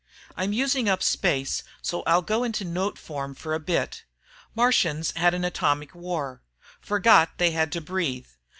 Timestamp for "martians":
4.55-5.11